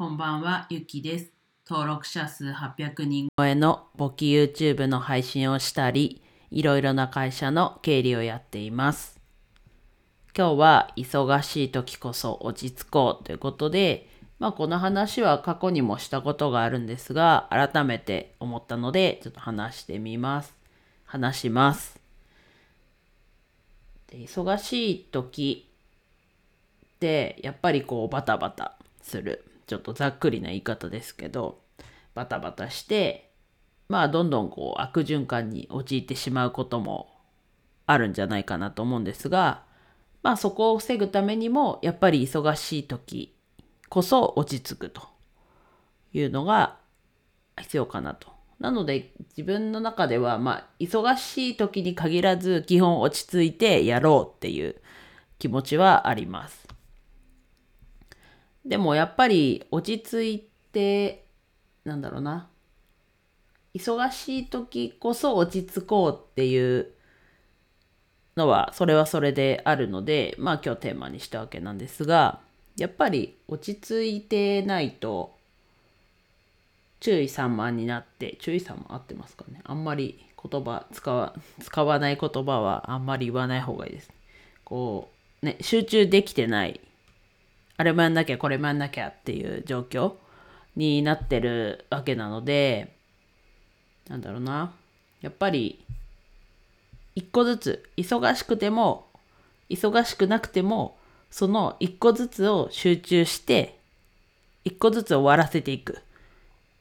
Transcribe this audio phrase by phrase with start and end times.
[0.00, 1.30] こんばんは、ゆきです。
[1.68, 9.20] 登録者数800人超えの簿記 YouTube の配信をしたり、いろいろな会社の経理をやっています。
[10.34, 14.08] 今日は忙しい時こそ落ち着こうということで、
[14.38, 20.54] まあこの話は過去にもしたことがあるんですが、改めて思ったので、ちょっと話してみます。
[21.04, 22.00] 話します。
[24.06, 25.68] で忙しい時
[26.86, 31.60] ってやっぱりこうバタバタするちょっとざっくりな言い方ですけど
[32.12, 33.30] バタバタして
[33.88, 37.08] まあどんどんこう悪循環に陥ってしまうことも
[37.86, 39.62] あるんじゃないかなと思うんですが
[40.24, 43.32] まあそこを防ぐためにもやっぱり忙しい時
[43.88, 45.02] こそ落ち着くと
[46.12, 46.76] いうのが
[47.56, 48.26] 必要かなと。
[48.58, 54.74] なので自分の中ではまあ忙しい時に限らず基本落ち着いてやろうっていう
[55.38, 56.66] 気持ちはあります。
[58.64, 61.24] でもやっぱり落ち着いて
[61.84, 62.48] なんだろうな。
[63.74, 66.90] 忙しい時こそ落ち着こうっていう
[68.36, 72.40] のはそれはそれであるのでまあ今日テーマにしたわけなんですが
[72.76, 75.36] やっぱり落ち着いてないと
[76.98, 79.60] 注意散漫になって注意散漫合ってますかね。
[79.64, 84.10] あんまり言葉使わ使わない言葉はあんまり言わない方がいいです。
[84.64, 85.10] こ
[85.42, 86.80] うね集中できてない
[87.80, 90.12] あれもやんなきゃこれもやんなきゃっていう状況
[90.76, 92.94] になってるわけなので
[94.06, 94.74] なんだろうな。
[95.22, 95.82] やっぱり
[97.14, 99.06] 一個ずつ忙しくても
[99.70, 100.98] 忙しくなくても
[101.30, 103.78] その一個ずつを集中して
[104.62, 106.00] 一個ずつ終わらせていく。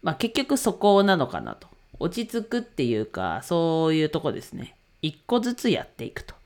[0.00, 1.66] まあ結局そこなのかなと。
[1.98, 4.76] 落ち着くっていうかそういうとこですね。
[5.02, 6.36] 一個ずつやっていくと。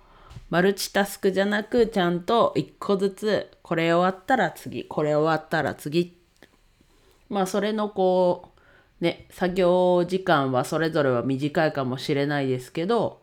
[0.50, 6.16] マルチタスクじゃなくちゃんと一個ずつこれ終わったら次これ終わったら次。
[7.28, 8.52] まあそれのこ
[9.00, 13.20] うね作業時間はそれぞれは短いかもしれないですけど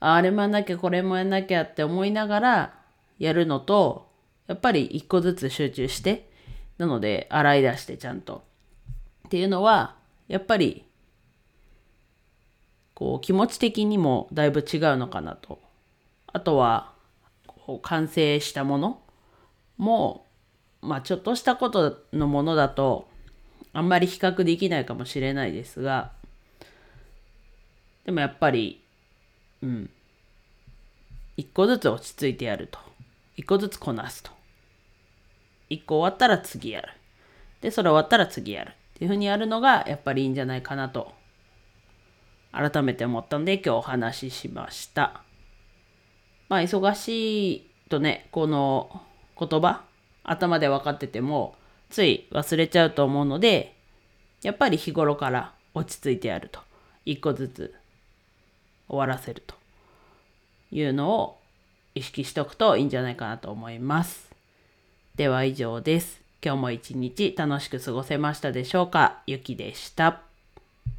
[0.00, 2.74] あれもやんなきゃこれもやんなきゃって思いながら
[3.18, 4.10] やるのと
[4.46, 6.30] やっぱり一個ずつ集中して
[6.78, 8.42] なので洗い出してちゃんと。
[9.28, 9.96] っていうのは
[10.28, 10.84] やっぱり
[12.94, 15.71] こう気持ち的にもだいぶ違うのかなと。
[16.32, 16.92] あとは
[17.82, 19.00] 完成したもの
[19.76, 20.26] も
[20.80, 23.08] まあちょっとしたことのものだと
[23.72, 26.12] あんまり比較できないかもしれないですが
[28.04, 28.82] でもやっぱり
[29.62, 29.90] うん。
[31.36, 32.78] 一個ずつ落ち着いてやると。
[33.36, 34.30] 一個ずつこなすと。
[35.70, 36.88] 一個終わったら次やる。
[37.60, 38.70] でそれ終わったら次やる。
[38.70, 41.12] っていうふうにやるのがやっぱりいいんじゃないかなと
[42.52, 45.22] 改めて思ったんで今日お話ししました。
[46.52, 49.00] まあ忙しいとねこの
[49.40, 49.80] 言葉
[50.22, 51.54] 頭で分かってても
[51.88, 53.74] つい忘れちゃうと思うので
[54.42, 56.60] やっぱり日頃から落ち着いてやると
[57.06, 57.74] 一個ずつ
[58.86, 59.54] 終わらせると
[60.70, 61.38] いうのを
[61.94, 64.30] 意識しておくといいんじゃないかなと思います。
[65.14, 66.20] では以上です。
[66.44, 69.22] 今日も一日楽しく過ごせましたでしょうか？
[69.26, 70.31] ゆきでした。